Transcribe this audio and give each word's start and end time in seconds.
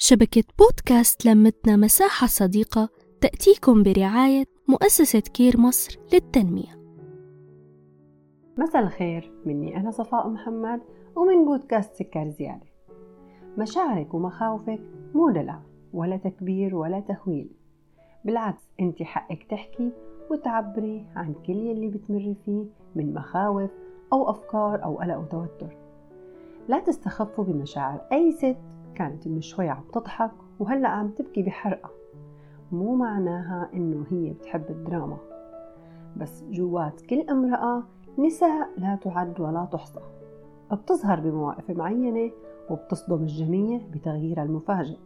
شبكة 0.00 0.44
بودكاست 0.58 1.26
لمتنا 1.26 1.76
مساحة 1.76 2.26
صديقة 2.26 2.88
تأتيكم 3.20 3.82
برعاية 3.82 4.44
مؤسسة 4.68 5.20
كير 5.20 5.60
مصر 5.60 5.98
للتنمية. 6.12 6.78
مساء 8.58 8.82
الخير 8.82 9.32
مني 9.46 9.76
أنا 9.76 9.90
صفاء 9.90 10.28
محمد 10.28 10.80
ومن 11.16 11.44
بودكاست 11.44 11.94
سكر 11.94 12.28
زيادة. 12.28 12.66
مشاعرك 13.58 14.14
ومخاوفك 14.14 14.80
مو 15.14 15.30
دلع 15.30 15.62
ولا 15.92 16.16
تكبير 16.16 16.76
ولا 16.76 17.00
تهويل 17.00 17.50
بالعكس 18.24 18.62
أنت 18.80 19.02
حقك 19.02 19.42
تحكي 19.50 19.92
وتعبري 20.30 21.06
عن 21.16 21.34
كل 21.46 21.56
يلي 21.56 21.88
بتمري 21.88 22.36
فيه 22.44 22.64
من 22.94 23.14
مخاوف 23.14 23.70
أو 24.12 24.30
أفكار 24.30 24.84
أو 24.84 24.98
قلق 24.98 25.18
وتوتر. 25.18 25.76
لا 26.68 26.80
تستخفوا 26.80 27.44
بمشاعر 27.44 28.00
أي 28.12 28.32
ست 28.32 28.56
كانت 28.98 29.28
من 29.28 29.40
شوي 29.40 29.68
عم 29.68 29.84
تضحك 29.92 30.30
وهلأ 30.60 30.88
عم 30.88 31.08
تبكي 31.08 31.42
بحرقة. 31.42 31.90
مو 32.72 32.94
معناها 32.94 33.70
إنه 33.74 34.04
هي 34.10 34.32
بتحب 34.32 34.64
الدراما. 34.70 35.16
بس 36.16 36.44
جوات 36.50 37.00
كل 37.00 37.20
امرأة 37.30 37.82
نساء 38.18 38.68
لا 38.76 38.98
تعد 39.02 39.40
ولا 39.40 39.64
تحصى. 39.64 40.00
بتظهر 40.72 41.20
بمواقف 41.20 41.70
معينة 41.70 42.30
وبتصدم 42.70 43.22
الجميع 43.22 43.80
بتغييرها 43.92 44.42
المفاجئ. 44.42 44.98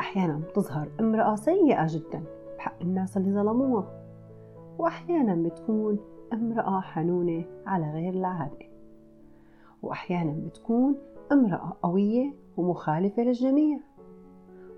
أحيانا 0.00 0.36
بتظهر 0.36 0.88
امرأة 1.00 1.34
سيئة 1.34 1.86
جدا 1.88 2.22
بحق 2.56 2.82
الناس 2.82 3.16
اللي 3.16 3.32
ظلموها. 3.32 4.04
وأحيانا 4.78 5.34
بتكون 5.34 5.98
امرأة 6.32 6.80
حنونة 6.80 7.44
على 7.66 7.90
غير 7.92 8.12
العادة. 8.12 8.77
وأحيانا 9.82 10.32
بتكون 10.46 10.96
امرأة 11.32 11.72
قوية 11.82 12.34
ومخالفة 12.56 13.22
للجميع. 13.22 13.78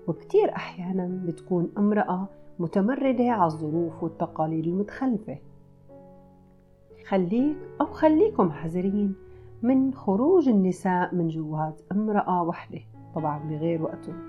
وكتير 0.07 0.55
أحيانا 0.55 1.21
بتكون 1.25 1.71
امرأة 1.77 2.27
متمردة 2.59 3.29
على 3.29 3.45
الظروف 3.45 4.03
والتقاليد 4.03 4.67
المتخلفة. 4.67 5.37
خليك 7.07 7.57
أو 7.81 7.85
خليكم 7.85 8.51
حذرين 8.51 9.15
من 9.61 9.93
خروج 9.93 10.49
النساء 10.49 11.15
من 11.15 11.27
جوات 11.27 11.81
امرأة 11.91 12.43
وحدة 12.43 12.79
طبعا 13.15 13.39
بغير 13.49 13.81
وقتهم 13.83 14.19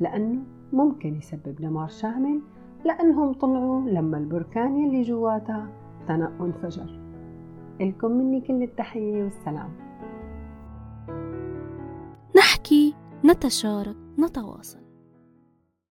لأنه 0.00 0.40
ممكن 0.72 1.16
يسبب 1.16 1.54
دمار 1.60 1.88
شامل 1.88 2.40
لأنهم 2.84 3.32
طلعوا 3.32 3.80
لما 3.80 4.18
البركان 4.18 4.76
يلي 4.76 5.02
جواتها 5.02 5.68
تنق 6.08 6.32
وانفجر 6.42 7.00
لكم 7.80 8.10
مني 8.10 8.40
كل 8.40 8.62
التحية 8.62 9.24
والسلام. 9.24 9.87
نحكي 12.58 12.94
نتشارك 13.24 13.96
نتواصل. 14.18 14.87